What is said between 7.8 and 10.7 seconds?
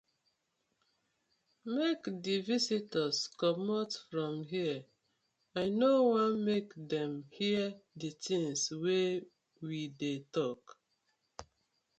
di tinz wey we dey tok.